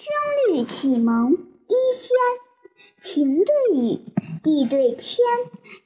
[0.00, 0.14] 声
[0.54, 2.16] 律启蒙一仙，
[3.00, 3.98] 晴对雨，
[4.44, 5.26] 地对天，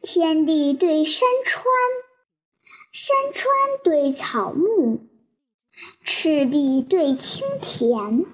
[0.03, 1.65] 天地对山川，
[2.92, 5.00] 山川对草木，
[6.04, 8.27] 赤壁对青田。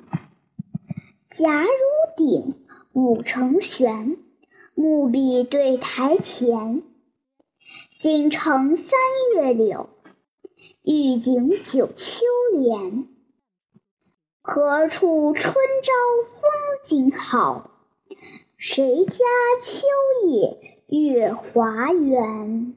[1.28, 1.70] 甲如
[2.16, 2.56] 鼎，
[2.92, 4.16] 五成玄，
[4.74, 6.82] 木壁对台前。
[8.00, 8.98] 锦城三
[9.36, 9.88] 月柳，
[10.82, 13.06] 玉井九秋莲。
[14.50, 15.92] 何处春朝
[16.24, 16.40] 风
[16.82, 17.70] 景好？
[18.56, 19.26] 谁家
[19.60, 19.86] 秋
[20.26, 22.74] 夜月华圆？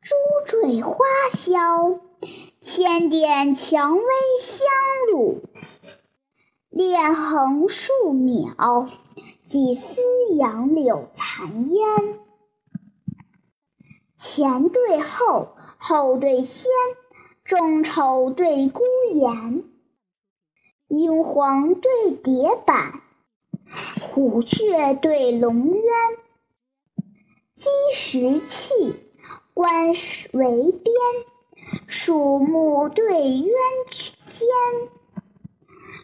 [0.00, 0.14] 珠
[0.46, 2.00] 缀花销，
[2.62, 4.02] 千点蔷薇
[4.40, 4.66] 香
[5.12, 5.42] 露。
[6.70, 8.88] 恋横树渺，
[9.44, 10.00] 几丝
[10.34, 12.18] 杨柳残烟。
[14.16, 16.70] 前对后，后对先，
[17.44, 18.82] 众丑对孤
[19.12, 19.64] 颜。
[20.90, 23.00] 英黄对叠板，
[24.00, 25.84] 虎穴对龙渊。
[27.54, 28.96] 积石器，
[29.54, 29.90] 关
[30.32, 30.94] 围边，
[31.86, 33.04] 树木对
[33.38, 33.54] 渊
[33.88, 34.48] 间。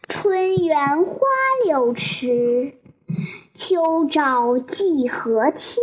[0.08, 1.20] 春园花
[1.64, 2.78] 柳池，
[3.54, 5.82] 秋沼寄荷天。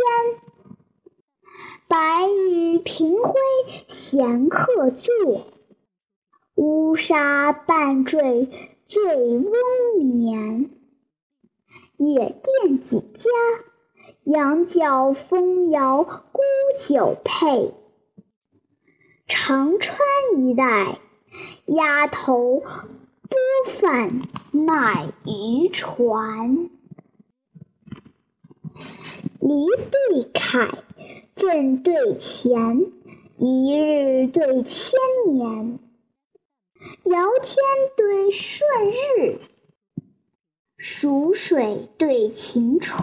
[1.86, 3.34] 白玉平辉
[3.86, 5.46] 闲客坐，
[6.54, 8.48] 乌纱半坠。
[8.94, 10.70] 醉翁眠，
[11.96, 13.28] 野店几家，
[14.22, 16.40] 羊角风摇沽
[16.78, 17.74] 酒配。
[19.26, 19.98] 长川
[20.36, 21.00] 一带，
[21.66, 23.36] 鸭头多
[23.66, 24.12] 贩
[24.52, 26.70] 卖渔船。
[29.40, 30.84] 离对凯，
[31.34, 32.92] 阵对前，
[33.38, 35.00] 一日对千
[35.32, 35.80] 年。
[37.04, 37.56] 尧天
[37.96, 39.38] 对舜日，
[40.76, 43.02] 蜀水对秦川，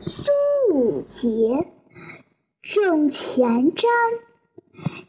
[0.00, 0.30] 苏
[0.72, 1.68] 武节，
[2.62, 3.86] 正前瞻，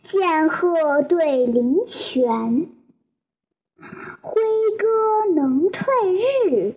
[0.04, 2.70] 剑鹤对林泉。
[4.22, 4.42] 挥
[4.78, 5.94] 戈能退
[6.50, 6.76] 日，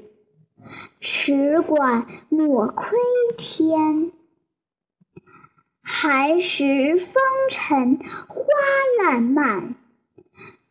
[1.00, 2.98] 持管莫窥
[3.36, 4.12] 天。
[5.82, 7.98] 寒食风尘
[8.28, 8.44] 花
[9.02, 9.74] 烂漫。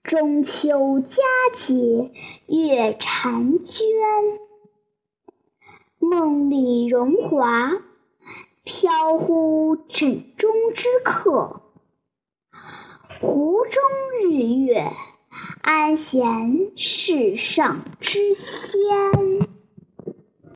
[0.03, 1.21] 中秋佳
[1.53, 2.11] 节
[2.47, 4.39] 月婵娟，
[5.99, 7.81] 梦里荣华，
[8.63, 11.61] 飘忽枕中之客。
[13.19, 13.83] 湖中
[14.21, 14.89] 日月，
[15.61, 19.48] 安闲世上之仙。